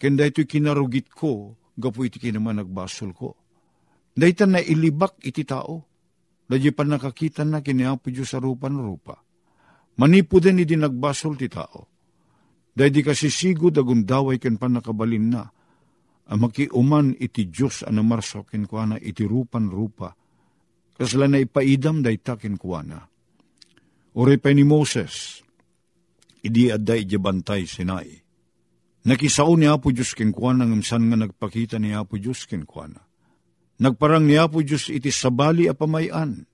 Kenda 0.00 0.26
ito'y 0.26 0.50
kinarugit 0.50 1.14
ko, 1.14 1.54
gapu 1.78 2.08
iti 2.08 2.18
kinaman 2.18 2.58
nagbasol 2.58 3.14
ko. 3.14 3.38
Daytan 4.18 4.58
na 4.58 4.60
ilibak 4.60 5.22
iti 5.22 5.46
tao. 5.46 5.86
Dadya 6.50 6.74
pa 6.74 6.82
nakakita 6.82 7.46
na 7.46 7.62
kiniapo 7.62 8.10
Diyos 8.10 8.34
sa 8.34 8.42
rupan 8.42 8.74
rupa. 8.76 9.22
Manipo 10.00 10.42
din 10.42 10.60
iti 10.64 10.74
nagbasol 10.74 11.38
ti 11.38 11.46
tao. 11.46 11.91
Dahil 12.72 12.92
di 12.92 13.02
kasi 13.04 13.28
sigod 13.28 13.76
agundaway 13.76 14.40
ken 14.40 14.56
pa 14.56 14.68
nakabalin 14.68 15.26
na. 15.28 15.44
Ang 16.32 16.48
makiuman 16.48 17.12
iti 17.20 17.52
Diyos 17.52 17.84
ang 17.84 18.00
namarsokin 18.00 18.64
ko 18.64 18.80
na 18.88 18.96
iti 18.96 19.28
rupan 19.28 19.68
rupa. 19.68 20.16
Kasla 20.96 21.28
na 21.28 21.40
ipaidam 21.40 22.00
day 22.00 22.16
takin 22.16 22.56
ko 22.56 22.80
na. 22.80 23.04
Uri 24.16 24.36
pa 24.40 24.52
ni 24.52 24.64
Moses, 24.64 25.40
idi 26.44 26.68
aday 26.68 27.04
bantay 27.16 27.64
sinai 27.64 28.22
Nakisao 29.02 29.58
ni 29.58 29.66
Apo 29.66 29.90
Diyos 29.90 30.14
kenkwana 30.14 30.62
ng 30.62 30.78
imsan 30.78 31.10
nga 31.10 31.18
nagpakita 31.18 31.74
ni 31.82 31.90
Apo 31.90 32.22
Diyos 32.22 32.46
kenkwana. 32.46 33.02
Nagparang 33.82 34.30
ni 34.30 34.38
Apo 34.38 34.62
Diyos 34.62 34.86
iti 34.94 35.10
sabali 35.10 35.66
a 35.66 35.74
pamayan. 35.74 36.46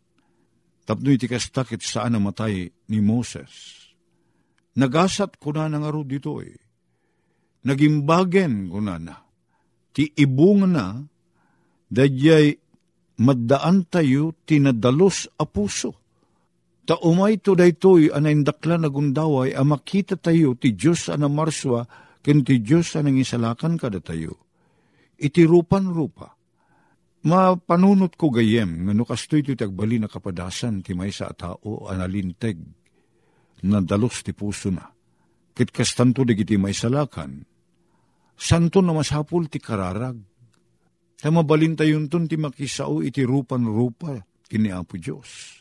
Tapno 0.89 1.13
iti 1.13 1.29
kastakit 1.29 1.85
saan 1.85 2.17
namatay 2.17 2.73
ni 2.89 2.99
Moses. 3.05 3.78
Nagasat 4.79 5.43
ko 5.43 5.51
na 5.51 5.67
nga 5.67 5.91
aro 5.91 6.07
dito 6.07 6.39
eh. 6.39 6.55
Nagimbagen 7.67 8.71
ko 8.71 8.79
na 8.79 8.97
na. 9.03 9.17
Ti 9.91 10.15
ibung 10.15 10.71
na, 10.71 11.03
dadyay 11.91 12.55
maddaan 13.19 13.91
tayo 13.91 14.39
tinadalos 14.47 15.27
a 15.35 15.45
puso. 15.45 15.99
Ta 16.87 16.97
umay 17.03 17.43
to 17.43 17.59
daytoy 17.59 18.09
anayndakla 18.15 18.79
na 18.81 18.89
gundaway 18.89 19.53
a 19.53 19.67
makita 19.67 20.17
tayo 20.17 20.55
ti 20.55 20.73
Diyos 20.73 21.11
anamarswa 21.11 21.85
ken 22.23 22.47
ti 22.47 22.63
Diyos 22.63 22.95
anang 22.95 23.19
isalakan 23.19 23.77
kada 23.77 23.99
tayo. 23.99 24.39
Iti 25.19 25.43
rupan-rupa. 25.43 26.39
Mapanunot 27.27 28.15
ko 28.15 28.31
gayem, 28.31 28.87
nga 28.87 28.95
no 28.95 29.03
kastoy 29.03 29.43
ti 29.43 29.59
tagbali 29.59 29.99
na 29.99 30.07
kapadasan 30.07 30.87
ti 30.87 30.95
may 30.95 31.11
sa 31.11 31.35
tao 31.35 31.91
analinteg, 31.91 32.78
na 33.67 33.83
dalos 33.83 34.23
ti 34.23 34.31
puso 34.37 34.71
na. 34.71 34.87
Kit 35.55 35.75
kastanto 35.75 36.23
di 36.23 36.39
kiti 36.39 36.55
may 36.55 36.71
salakan, 36.71 37.43
santo 38.39 38.79
na 38.79 38.95
masapul 38.95 39.51
ti 39.51 39.59
kararag. 39.59 40.19
Ta 41.19 41.35
mabalin 41.35 41.75
tayon 41.75 42.07
ton 42.07 42.31
ti 42.31 42.39
makisao 42.39 43.03
iti 43.03 43.27
rupan-rupa 43.27 44.23
kini 44.47 44.71
Apo 44.71 44.95
Diyos. 44.95 45.59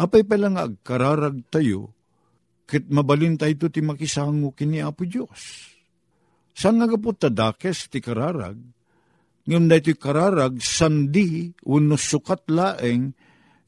Apay 0.00 0.24
pala 0.24 0.48
nga 0.48 0.64
agkararag 0.64 1.52
tayo, 1.52 1.92
kit 2.64 2.88
mabalin 2.88 3.36
tayo 3.36 3.68
ti 3.68 3.84
makisango 3.84 4.56
kini 4.56 4.80
Apo 4.80 5.04
Diyos. 5.04 5.68
San 6.56 6.80
nga 6.80 6.88
kapot 6.88 7.20
tadakes 7.20 7.92
ti 7.92 8.00
kararag, 8.00 8.56
ngam 9.44 9.64
na 9.68 9.76
iti 9.76 9.92
kararag, 9.92 10.56
sandi, 10.64 11.52
uno 11.68 12.00
sukat 12.00 12.48
laeng, 12.48 13.12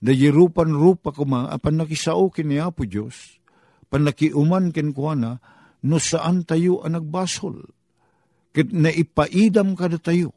da 0.02 0.10
yerupan 0.10 0.72
rupa 0.72 1.12
kuma, 1.12 1.52
apan 1.52 1.84
nakisao 1.84 2.32
kini 2.32 2.56
Apo 2.56 2.88
Diyos, 2.88 3.41
panakiuman 3.92 4.72
ken 4.72 4.96
kuana, 4.96 5.36
no 5.84 6.00
saan 6.00 6.48
tayo 6.48 6.80
ang 6.80 6.96
nagbasol. 6.96 7.60
Kit 8.56 8.72
naipaidam 8.72 9.76
kada 9.76 10.00
tayo, 10.00 10.32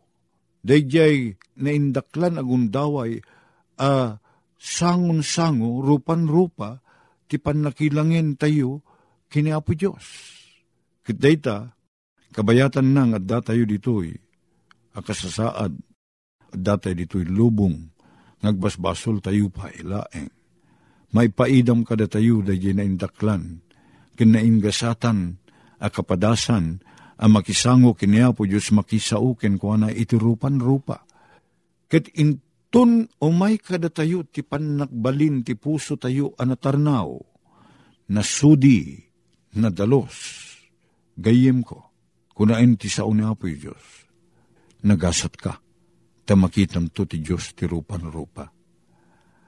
dayjay 0.68 1.40
naindaklan 1.56 2.36
agundaway, 2.36 3.24
a 3.80 3.88
uh, 3.88 4.10
sangon-sango, 4.60 5.80
rupan-rupa, 5.84 6.84
ti 7.32 7.40
panakilangin 7.40 8.36
tayo 8.36 8.84
kini 9.32 9.56
Apo 9.56 9.72
Diyos. 9.76 10.04
Kit 11.04 11.20
dayta, 11.20 11.76
Kabayatan 12.36 12.92
nang 12.92 13.16
at 13.16 13.24
datayo 13.24 13.64
ditoy, 13.64 14.12
akasasaad, 14.92 15.72
at 16.52 16.60
datay 16.60 16.92
ditoy 16.92 17.24
lubong, 17.24 17.96
nagbasbasol 18.44 19.24
tayo 19.24 19.48
pa 19.48 19.72
ilaeng. 19.72 20.35
May 21.16 21.32
paidam 21.32 21.88
kada 21.88 22.12
tayo 22.12 22.44
da 22.44 22.52
na 22.52 22.84
indaklan, 22.84 23.64
kinaingasatan, 24.20 25.40
a 25.80 25.88
kapadasan, 25.88 26.84
a 27.16 27.32
makisango 27.32 27.96
kiniya 27.96 28.36
po 28.36 28.44
Diyos 28.44 28.76
makisauken 28.76 29.56
ko 29.56 29.80
na 29.80 29.96
itirupan 29.96 30.60
rupa. 30.60 31.08
Ket 31.88 32.12
intun 32.20 33.08
umay 33.24 33.64
kada 33.64 33.88
tayo 33.88 34.28
ti 34.28 34.44
panakbalin 34.44 35.48
ti 35.48 35.56
puso 35.56 35.96
tayo 35.96 36.36
anatarnaw, 36.36 37.16
na 38.12 38.20
sudi, 38.20 39.00
na 39.56 39.72
dalos, 39.72 40.12
gayem 41.16 41.64
ko 41.64 41.96
Kunain 42.36 42.76
ti 42.76 42.92
sao 42.92 43.16
ni 43.16 43.24
Apo 43.24 43.48
Diyos. 43.48 44.04
Nagasat 44.84 45.40
ka. 45.40 45.56
Tamakitam 46.28 46.92
to 46.92 47.08
ti 47.08 47.24
Diyos 47.24 47.56
ti 47.56 47.64
rupa 47.64 47.96
na 47.96 48.12
rupa. 48.12 48.52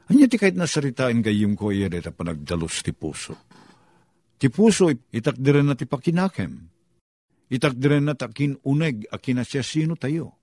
Anya 0.07 0.25
ti 0.31 0.39
kahit 0.39 0.55
nasaritain 0.55 1.19
gayim 1.19 1.59
ko 1.59 1.71
iya 1.71 1.91
deta 1.91 2.15
panagdalos 2.15 2.79
ti 2.79 2.95
puso. 2.95 3.35
Ti 4.37 4.47
puso 4.47 4.87
itakdiren 4.91 5.67
na 5.67 5.75
ti 5.75 5.83
pakinakem. 5.83 6.53
Itakdiren 7.51 8.07
na 8.07 8.15
takin 8.15 8.55
uneg 8.63 9.07
a 9.11 9.19
kinasya 9.19 9.63
sino 9.63 9.99
tayo. 9.99 10.35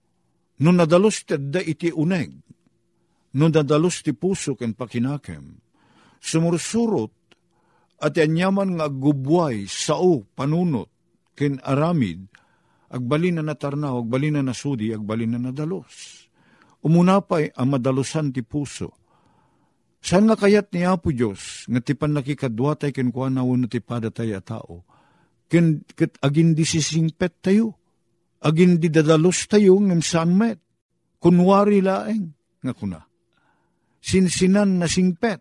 No 0.60 0.70
nadalos 0.72 1.24
ti 1.24 1.36
da 1.40 1.60
iti 1.64 1.88
uneg. 1.92 2.44
no 3.34 3.50
dadalos 3.50 4.02
ti 4.02 4.14
puso 4.14 4.54
ken 4.54 4.78
pakinakem, 4.78 5.58
sumursurot 6.22 7.14
at 7.98 8.14
anyaman 8.18 8.78
nga 8.78 8.86
gubway, 8.90 9.66
sao, 9.66 10.26
panunot, 10.34 10.90
ken 11.34 11.58
aramid, 11.62 12.26
agbalin 12.90 13.40
na 13.40 13.54
natarnaw, 13.54 14.02
agbalin 14.02 14.38
na 14.38 14.42
nasudi, 14.44 14.92
agbalin 14.92 15.34
na 15.34 15.50
nadalos. 15.50 16.26
Umunapay 16.84 17.48
ang 17.56 17.74
madalusan 17.74 18.28
ti 18.28 18.44
puso. 18.44 19.03
Saan 20.04 20.28
nga 20.28 20.36
kayat 20.36 20.68
ni 20.76 20.84
Apo 20.84 21.08
Diyos, 21.16 21.64
nga 21.64 21.80
ti 21.80 21.96
panakikadwa 21.96 22.76
tayo 22.76 22.92
ken 22.92 23.08
kuha 23.08 23.32
na 23.32 23.40
uno 23.40 23.64
ti 23.64 23.80
padatay 23.80 24.36
a 24.36 24.44
tao, 24.44 24.84
ken 25.48 25.80
ket 25.96 26.20
agin 26.20 26.52
di 26.52 26.60
sisingpet 26.60 27.40
tayo, 27.40 27.72
agin 28.44 28.76
di 28.76 28.92
dadalos 28.92 29.48
tayo 29.48 29.80
ngem 29.80 30.04
saan 30.04 30.36
met, 30.36 30.60
kunwari 31.16 31.80
laeng, 31.80 32.36
nga 32.60 32.76
kuna. 32.76 33.00
Sinsinan 34.04 34.76
na 34.76 34.84
singpet, 34.84 35.40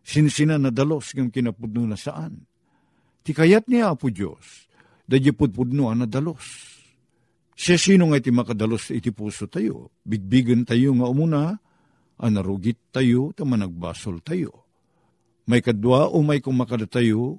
sinsinan 0.00 0.64
na 0.64 0.72
dalos 0.72 1.12
ngem 1.12 1.28
kinapudno 1.28 1.84
na 1.84 2.00
saan. 2.00 2.48
Ti 3.20 3.36
kayat 3.36 3.68
ni 3.68 3.84
Apo 3.84 4.08
Diyos, 4.08 4.72
dadya 5.04 5.36
pudpudno 5.36 5.92
na 5.92 6.08
dalos. 6.08 6.80
Siya 7.52 7.76
sino 7.76 8.08
nga 8.08 8.16
iti 8.16 8.32
makadalos 8.32 8.88
iti 8.88 9.12
puso 9.12 9.52
tayo, 9.52 9.92
bigbigan 10.00 10.64
tayo 10.64 10.96
nga 10.96 11.12
umuna, 11.12 11.60
anarugit 12.20 12.92
tayo, 12.92 13.32
tama 13.36 13.60
nagbasol 13.60 14.24
tayo. 14.24 14.64
May 15.46 15.62
kadwa 15.62 16.10
o 16.10 16.24
may 16.24 16.42
kumakada 16.42 16.88
tayo, 16.88 17.38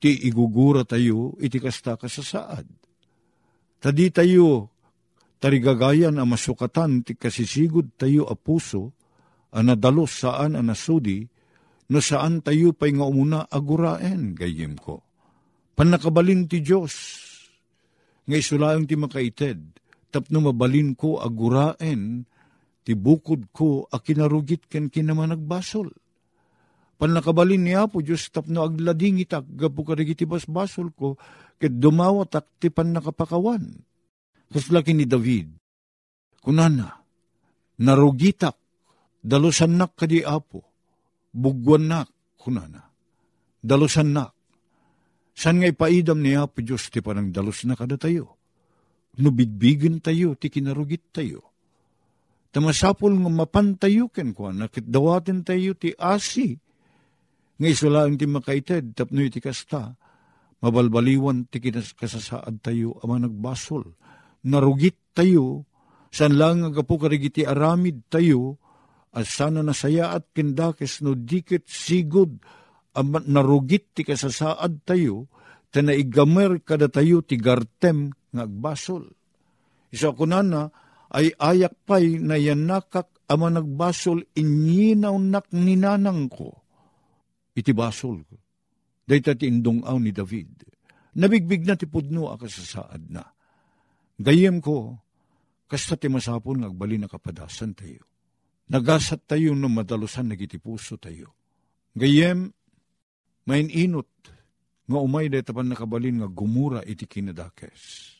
ti 0.00 0.14
igugura 0.28 0.86
tayo, 0.86 1.36
iti 1.40 1.60
kasta 1.60 1.98
kasasaad. 1.98 2.66
Tadi 3.82 4.06
tayo, 4.08 4.72
tarigagayan 5.42 6.16
ang 6.16 6.32
masukatan, 6.32 7.04
ti 7.04 7.18
kasisigod 7.18 8.00
tayo 8.00 8.24
a 8.30 8.36
puso, 8.38 8.96
anadalos 9.52 10.24
saan 10.24 10.56
anasudi, 10.56 11.28
no 11.92 12.00
saan 12.00 12.40
tayo 12.40 12.72
pa'y 12.72 12.96
nga 12.96 13.04
umuna 13.04 13.44
aguraen, 13.52 14.32
gayim 14.32 14.80
ko. 14.80 15.04
Panakabalin 15.76 16.48
ti 16.48 16.64
Diyos, 16.64 16.94
nga 18.24 18.36
isulayang 18.40 18.88
ti 18.88 18.96
makaited, 18.96 19.60
tapno 20.08 20.48
mabalin 20.48 20.96
ko 20.96 21.20
aguraen, 21.20 22.24
ti 22.84 22.92
bukod 22.92 23.48
ko 23.50 23.88
a 23.88 23.96
kinarugit 23.98 24.68
ken 24.68 24.92
kinaman 24.92 25.32
nagbasol. 25.32 25.88
Panakabalin 27.00 27.66
niya 27.66 27.90
po 27.90 28.04
Diyos 28.04 28.30
tapno 28.30 28.62
aglading 28.62 29.18
itak, 29.24 29.48
gapu 29.56 29.82
karigiti 29.82 30.28
basbasol 30.28 30.94
ko, 30.94 31.18
ket 31.58 31.74
dumawatak 31.74 32.60
ti 32.62 32.70
panakapakawan. 32.70 33.82
Kaslaki 34.52 34.94
ni 34.94 35.08
David, 35.08 35.50
kunana, 36.38 37.02
narugitak, 37.82 38.54
dalusan 39.18 39.74
nak 39.74 39.98
kadi 39.98 40.22
apo, 40.22 40.62
bugwan 41.34 41.90
nak, 41.90 42.08
kunana, 42.38 42.86
dalusan 43.58 44.14
nak, 44.14 44.30
San 45.34 45.58
nga 45.58 45.66
ipaidam 45.66 46.22
niya 46.22 46.46
po 46.46 46.62
Diyos 46.62 46.86
ti 46.94 47.02
panang 47.02 47.34
dalos 47.34 47.66
na 47.66 47.74
kada 47.74 47.98
tayo. 47.98 48.38
Nubigbigan 49.18 49.98
tayo, 49.98 50.38
ti 50.38 50.46
kinarugit 50.46 51.10
tayo. 51.10 51.53
Tamasapol 52.54 53.18
nga 53.18 53.30
mapan 53.34 53.74
tayo 53.74 54.06
ken 54.14 54.30
kwa, 54.30 54.54
nakit 54.54 54.86
dawatin 54.86 55.42
tayo 55.42 55.74
ti 55.74 55.90
asi. 55.98 56.54
Nga 57.58 57.66
isulaang 57.66 58.14
ti 58.14 58.30
makaited, 58.30 58.94
tapno 58.94 59.26
ti 59.26 59.42
kasta. 59.42 59.98
Mabalbaliwan 60.62 61.50
ti 61.50 61.58
kasasaad 61.58 62.62
tayo, 62.62 62.94
ama 63.02 63.18
nagbasol. 63.26 63.98
Narugit 64.46 65.18
tayo, 65.18 65.66
san 66.14 66.38
lang 66.38 66.62
nga 66.62 66.70
gapo 66.78 66.94
karigiti 66.94 67.42
aramid 67.42 68.06
tayo, 68.06 68.62
at 69.10 69.26
sana 69.26 69.58
nasaya 69.58 70.14
at 70.14 70.30
kindakes 70.30 71.02
no 71.02 71.18
dikit 71.18 71.66
sigod, 71.66 72.38
narugit 73.26 73.98
ti 73.98 74.06
kasasaad 74.06 74.86
tayo, 74.86 75.26
ta 75.74 75.82
naigamer 75.82 76.62
kada 76.62 76.86
tayo 76.86 77.18
ti 77.26 77.34
gartem 77.34 78.14
nga 78.30 78.46
agbasol. 78.46 79.10
Isa 79.90 80.14
kunana, 80.14 80.70
ay 81.14 81.30
ayak 81.38 81.86
pay 81.86 82.18
na 82.18 82.34
yanakak 82.34 83.06
ama 83.30 83.48
nagbasol 83.48 84.26
inyinaw 84.34 85.14
nak 85.16 85.46
ninanang 85.54 86.26
ko. 86.26 86.50
Iti 87.54 87.70
basol 87.70 88.26
ko. 88.26 88.36
Dahita 89.06 89.38
ti 89.38 89.46
indong 89.46 89.86
aw 89.86 89.94
ni 89.94 90.10
David. 90.10 90.66
Nabigbig 91.14 91.62
na 91.62 91.78
ti 91.78 91.86
pudno 91.86 92.34
a 92.34 92.34
kasasaad 92.34 93.02
na. 93.14 93.22
Gayem 94.18 94.58
ko, 94.58 94.98
kasta 95.70 95.94
ti 95.94 96.10
masapon 96.10 96.66
ngagbali 96.66 96.98
na 96.98 97.06
kapadasan 97.06 97.78
tayo. 97.78 98.02
Nagasat 98.74 99.28
tayo 99.30 99.54
no 99.54 99.70
madalusan 99.70 100.34
nagiti 100.34 100.58
puso 100.58 100.98
tayo. 100.98 101.36
Gayem, 101.94 102.50
main 103.46 103.68
inot, 103.70 104.10
nga 104.84 104.98
umay 104.98 105.30
day 105.30 105.46
tapan 105.46 105.70
nakabalin 105.70 106.24
nga 106.24 106.28
gumura 106.28 106.80
iti 106.82 107.06
kinadakes. 107.06 108.10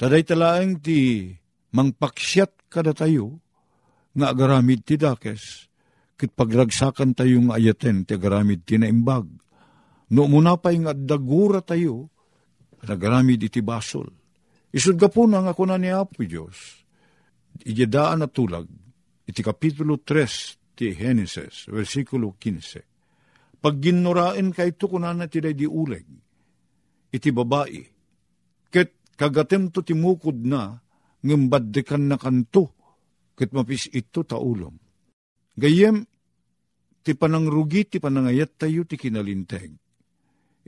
Taday 0.00 0.24
talaang 0.24 0.80
ti 0.80 1.30
mangpaksyat 1.74 2.70
kada 2.70 2.94
tayo, 2.94 3.38
nga 4.14 4.34
agaramid 4.34 4.82
ti 4.82 4.98
dakes, 4.98 5.70
kit 6.18 6.34
pagragsakan 6.34 7.14
tayo 7.14 7.40
nga 7.48 7.56
ayaten 7.56 8.04
ti 8.04 8.18
agaramid 8.18 8.66
ti 8.66 8.76
naimbag. 8.76 9.26
No 10.10 10.26
muna 10.26 10.58
pa 10.58 10.74
nga 10.74 10.92
dagura 10.92 11.62
tayo, 11.62 12.10
nagaramid 12.82 13.46
iti 13.46 13.62
basol. 13.62 14.10
Isud 14.70 14.98
ka 14.98 15.10
po 15.10 15.26
na 15.26 15.42
nga 15.42 15.54
kuna 15.54 15.78
ni 15.78 15.90
Apo 15.90 16.22
Diyos, 16.22 16.82
ijadaan 17.66 18.22
na 18.22 18.28
tulag, 18.30 18.66
iti 19.26 19.42
kapitulo 19.42 19.98
3 20.02 20.78
ti 20.78 20.94
Genesis, 20.94 21.70
versikulo 21.70 22.34
15 22.38 22.90
pag 23.60 23.76
ginurain 23.76 24.48
kay 24.56 24.72
ito 24.72 24.88
kunan 24.88 25.20
na 25.20 25.28
di 25.28 25.68
uleg, 25.68 26.08
iti 27.12 27.28
babae, 27.28 27.84
ket 28.72 29.12
kagatem 29.20 29.68
to 29.68 29.84
timukod 29.84 30.40
na, 30.40 30.80
ngembaddekan 31.24 32.08
na 32.08 32.16
kanto, 32.16 32.76
ket 33.36 33.52
mapis 33.52 33.88
ito 33.92 34.24
taulom. 34.24 34.76
Gayem, 35.56 36.04
ti 37.00 37.16
panangrugi 37.16 37.88
ti 37.88 37.96
panangayat 37.98 38.60
tayo 38.60 38.84
ti 38.84 38.96
kinalinteg. 39.00 39.72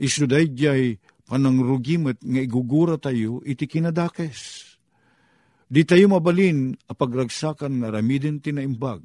Isuday 0.01 0.49
jay 0.53 0.97
panangrugi 1.29 2.01
met 2.01 2.19
nga 2.21 2.41
igugura 2.41 2.97
tayo 2.97 3.41
iti 3.45 3.69
kinadakes. 3.69 4.73
Di 5.69 5.81
tayo 5.85 6.05
mabalin 6.09 6.73
apagragsakan 6.89 7.81
nga 7.81 7.89
ramidin 7.93 8.41
ti 8.41 8.53
naimbag 8.53 9.01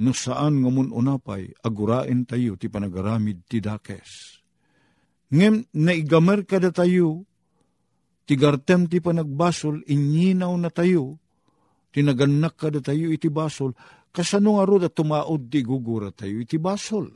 no 0.00 0.10
saan 0.10 0.64
ngamun 0.64 0.90
unapay 0.90 1.54
agurain 1.62 2.26
tayo 2.26 2.58
ti 2.58 2.66
panagaramid 2.66 3.46
ti 3.46 3.62
dakes. 3.62 4.40
Ngem 5.34 5.66
naigamer 5.74 6.46
kada 6.46 6.70
tayo, 6.70 7.26
ti 8.24 8.34
gartem 8.36 8.88
ti 8.88 9.00
panagbasol, 9.00 9.84
inyinaw 9.84 10.52
na 10.56 10.72
tayo, 10.72 11.20
tinaganak 11.92 12.56
kada 12.56 12.80
tayo 12.80 13.12
iti 13.12 13.28
basol, 13.28 13.76
kasano 14.10 14.56
nga 14.58 14.64
ro 14.64 14.76
da 14.80 14.88
tumaod 14.88 15.52
ti 15.52 15.60
gugura 15.60 16.10
tayo 16.10 16.40
iti 16.40 16.56
basol. 16.56 17.12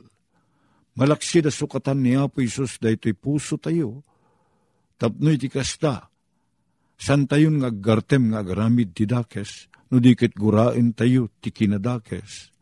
Malaksi 0.97 1.41
da 1.41 1.51
sukatan 1.51 2.01
ni 2.01 2.13
Apo 2.17 2.41
Isus 2.41 2.77
da 2.77 2.91
ito'y 2.93 3.15
puso 3.17 3.57
tayo, 3.57 4.05
tapno 5.01 5.33
iti 5.33 5.49
kasta, 5.49 6.07
san 6.99 7.25
tayon 7.25 7.63
nga 7.63 7.71
gartem 7.71 8.31
nga 8.31 8.43
agaramid 8.43 8.93
ti 8.93 9.07
dakes, 9.07 9.71
no 9.89 9.97
dikit 9.97 10.37
gurain 10.37 10.93
tayo 10.93 11.33
ti 11.41 11.49
kinadakes 11.49 12.53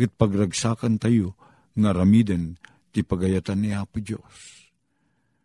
ket 0.00 0.16
pagragsakan 0.16 0.96
tayo 0.96 1.36
nga 1.76 1.92
ramiden 1.92 2.56
ti 2.88 3.04
pagayatan 3.04 3.60
ni 3.60 3.70
Apo 3.76 4.00
Diyos. 4.00 4.72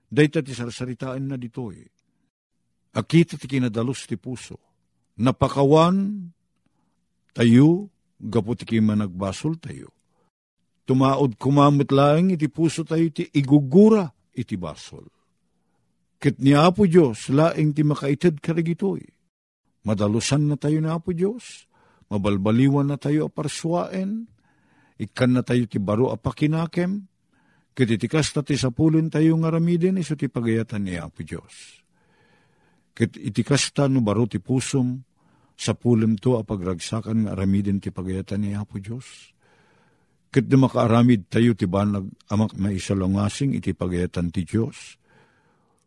Dayta 0.07 0.39
ti 0.39 0.55
sarsaritaan 0.55 1.27
na 1.27 1.35
ditoy. 1.35 1.94
Akita 2.95 3.35
ti 3.35 3.51
kinadalos 3.51 4.07
ti 4.07 4.15
puso. 4.15 4.55
Napakawan 5.19 6.31
tayo, 7.35 7.91
gapu 8.15 8.55
ti 8.55 8.63
kimanagbasol 8.63 9.59
tayo. 9.59 9.91
Tumaod 10.87 11.35
kumamit 11.35 11.91
lang 11.91 12.31
iti 12.31 12.47
puso 12.47 12.87
tayo 12.87 13.11
ti 13.11 13.27
igugura 13.35 14.07
iti 14.31 14.55
basol. 14.55 15.03
Ket 16.15 16.39
ni 16.39 16.55
Apo 16.55 16.87
Diyos, 16.87 17.27
laing 17.27 17.75
ti 17.75 17.83
makaited 17.83 18.39
karigitoy. 18.39 19.03
Madalusan 19.83 20.47
na 20.47 20.55
tayo 20.55 20.79
na 20.79 20.95
Apo 20.95 21.11
Diyos, 21.11 21.67
mabalbaliwan 22.07 22.87
na 22.87 22.95
tayo 22.95 23.27
aparswaen, 23.27 24.31
ikan 24.95 25.35
na 25.35 25.43
tayo 25.43 25.67
ti 25.67 25.83
baro 25.83 26.15
a 26.15 26.17
pakinakem, 26.17 27.03
kititikas 27.75 28.31
na 28.31 28.41
ti 28.47 28.55
sapulin 28.55 29.11
tayo 29.11 29.35
nga 29.43 29.51
ramidin, 29.51 29.99
iso 29.99 30.15
ti 30.15 30.31
pagayatan 30.31 30.87
ni 30.87 30.95
Apo 30.95 31.21
Diyos. 31.27 31.84
Kit 32.95 33.19
itikas 33.19 33.75
ta 33.75 33.91
no 33.91 33.99
baro 33.99 34.23
ti 34.23 34.39
pusom, 34.39 35.03
sapulin 35.59 36.15
to 36.15 36.39
a 36.39 36.47
pagragsakan 36.47 37.27
nga 37.27 37.35
ramidin 37.35 37.83
ti 37.83 37.91
pagayatan 37.91 38.39
ni 38.39 38.55
Apo 38.55 38.79
Diyos. 38.79 39.35
Kit 40.31 40.47
na 40.47 40.63
makaaramid 40.63 41.27
tayo 41.27 41.51
ti 41.55 41.67
banag 41.67 42.07
amak 42.31 42.55
maisalongasing 42.55 43.55
iti 43.55 43.75
pagayatan 43.75 44.31
ti 44.31 44.47
Diyos. 44.47 44.95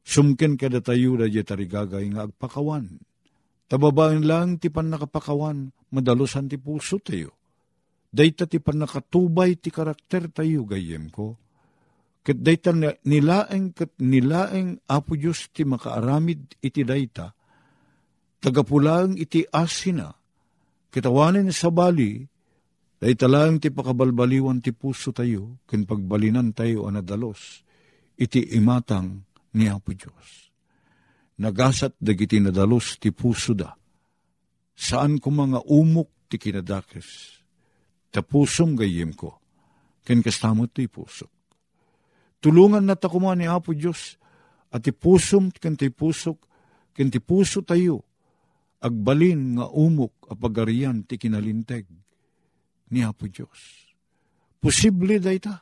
Sumken 0.05 0.61
kada 0.61 0.85
tayo 0.85 1.16
da 1.16 1.29
tarigagay 1.29 2.12
nga 2.12 2.29
agpakawan. 2.29 3.01
Tababain 3.68 4.25
lang 4.25 4.57
ti 4.57 4.73
pan 4.73 4.88
nakapakawan, 4.88 5.73
madalusan 5.92 6.49
ti 6.49 6.57
puso 6.57 6.97
tayo 7.01 7.38
dayta 8.09 8.49
ti 8.49 8.59
panakatubay 8.59 9.61
ti 9.61 9.68
karakter 9.68 10.33
tayo 10.33 10.64
gayem 10.64 11.12
ko. 11.12 11.37
Kat 12.22 12.38
dayta 12.44 12.76
nilaeng 12.76 13.72
kat 13.72 13.96
nilaeng 14.02 14.85
Apo 14.85 15.16
Diyos 15.16 15.48
ti 15.54 15.64
makaaramid 15.64 16.61
iti 16.61 16.85
dayta, 16.85 17.33
tagapulang 18.42 19.16
iti 19.16 19.46
asina, 19.48 20.12
kitawanin 20.92 21.48
sa 21.54 21.72
bali, 21.72 22.20
dayta 23.00 23.31
lang 23.31 23.62
ti 23.62 23.72
pakabalbaliwan 23.72 24.61
ti 24.61 24.76
puso 24.76 25.14
tayo, 25.14 25.62
ken 25.64 25.88
pagbalinan 25.88 26.52
tayo 26.52 26.85
anadalos, 26.85 27.64
iti 28.18 28.44
imatang 28.59 29.24
ni 29.57 29.70
Apo 29.70 29.94
Diyos. 29.94 30.52
Nagasat 31.38 31.94
dagiti 32.02 32.42
nadalos 32.42 32.98
ti 32.98 33.14
puso 33.14 33.54
da, 33.54 33.70
saan 34.74 35.22
ko 35.22 35.31
mga 35.31 35.64
umok 35.70 36.26
ti 36.28 36.37
kinadakes, 36.37 37.40
tapusom 38.11 38.74
gayem 38.74 39.14
ko, 39.14 39.38
ken 40.02 40.20
kastamot 40.20 40.74
ti 40.74 40.90
pusok. 40.90 41.38
Tulungan 42.38 42.87
na 42.87 42.94
ta 42.94 43.11
kuma 43.11 43.35
ni 43.35 43.51
Apo 43.51 43.74
Diyos, 43.74 44.14
at 44.70 44.85
ti 44.85 44.94
pusom 44.94 45.51
ken 45.51 45.74
ti 45.74 45.90
pusok, 45.90 46.38
ken 46.94 47.11
ti 47.11 47.18
puso 47.18 47.64
tayo, 47.66 48.05
agbalin 48.79 49.59
nga 49.59 49.66
umok 49.66 50.31
a 50.31 50.35
pagarian 50.38 51.03
ti 51.03 51.18
kinalinteg 51.18 51.88
ni 52.94 53.03
Apo 53.03 53.27
Diyos. 53.27 53.90
Posible 54.59 55.18
da 55.18 55.35
ita. 55.35 55.57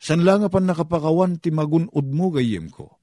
San 0.00 0.24
lang 0.24 0.48
pan 0.48 0.64
nakapakawan 0.64 1.36
ti 1.36 1.52
magunod 1.52 2.08
mo 2.08 2.32
gayem 2.32 2.72
ko. 2.72 2.96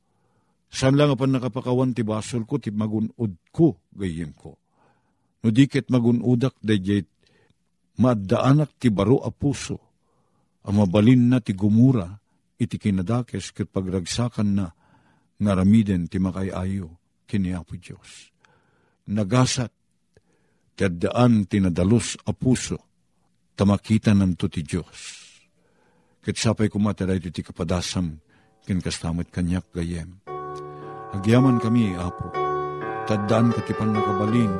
San 0.66 0.98
lang 0.98 1.14
pan 1.14 1.30
nakapakawan 1.30 1.94
ti 1.94 2.02
basol 2.02 2.50
ko 2.50 2.58
ti 2.58 2.74
magunod 2.74 3.38
ko 3.54 3.78
gayem 3.94 4.34
ko. 4.34 4.58
No 5.46 5.54
dikit 5.54 5.94
magunodak 5.94 6.58
da 6.66 6.74
maddaanak 7.98 8.78
ti 8.78 8.94
baro 8.94 9.22
a 9.26 9.34
puso, 9.34 9.78
ang 10.66 10.82
mabalin 10.82 11.34
na 11.34 11.42
ti 11.42 11.54
gumura, 11.58 12.06
iti 12.58 12.76
kinadakes 12.82 13.54
ket 13.54 13.70
pagragsakan 13.70 14.50
na, 14.58 14.68
ngaramiden 15.38 16.10
ti 16.10 16.18
makayayo, 16.18 16.98
kini 17.30 17.54
Apo 17.54 17.78
Diyos. 17.78 18.34
Nagasat, 19.14 19.72
terdaan 20.74 21.46
tinadalos 21.46 22.18
a 22.26 22.34
puso, 22.34 22.78
tamakita 23.54 24.18
nanto 24.18 24.50
ti 24.50 24.66
Diyos. 24.66 25.00
Ket 26.22 26.36
sapay 26.36 26.68
kumataray 26.68 27.22
ti 27.22 27.46
kapadasam, 27.46 28.18
kin 28.66 28.82
kastamot 28.82 29.30
kanyak 29.30 29.70
gayem. 29.72 30.20
Agyaman 31.14 31.62
kami, 31.62 31.96
Apo, 31.96 32.34
taddaan 33.08 33.54
ka 33.54 33.62
ti 33.64 33.72
panakabalin, 33.78 34.52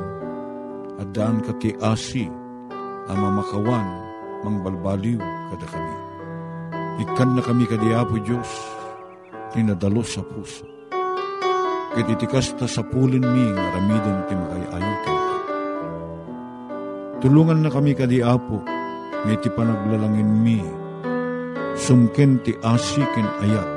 addaan 1.02 1.44
ka 1.44 1.52
ti 1.60 1.74
asi, 1.82 2.24
ama 3.10 3.28
makawan, 3.42 3.84
mangbalbaliw 4.46 5.20
kada 5.52 5.66
kami. 5.68 6.07
Ikan 6.98 7.38
na 7.38 7.42
kami 7.46 7.62
kadiapo 7.62 8.18
Diyos, 8.18 8.50
tinadalo 9.54 10.02
sa 10.02 10.18
puso. 10.18 10.66
Kititikas 11.94 12.58
ta 12.58 12.66
sa 12.66 12.82
pulin 12.82 13.22
mi 13.22 13.44
nga 13.54 13.66
ramiden 13.78 14.18
ti 14.26 14.34
makayayo 14.34 14.94
ka. 15.06 15.12
Tulungan 17.22 17.62
na 17.62 17.70
kami 17.70 17.94
kadiapo, 17.94 18.66
nga 19.22 19.30
iti 19.30 19.46
panaglalangin 19.46 20.26
mi, 20.42 20.58
sumken 21.78 22.42
ti 22.42 22.58
asikin 22.66 23.30
ayat, 23.46 23.68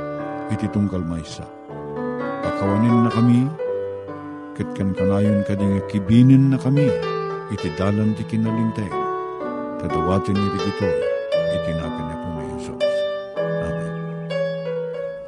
iti 0.49 0.65
tungkal 0.73 1.05
maysa. 1.05 1.45
Pakawanin 2.41 3.05
na 3.05 3.11
kami, 3.13 3.45
ket 4.57 4.69
kan 4.73 4.97
kanayon 4.97 5.45
ka 5.45 5.53
kibinin 5.93 6.49
na 6.49 6.57
kami, 6.57 6.89
iti 7.53 7.69
dalan 7.77 8.17
ti 8.17 8.25
kinalintay 8.25 8.89
Kadawatin 9.81 10.37
ni 10.37 10.47
Rigitoy, 10.53 10.97
itinagan 11.57 12.00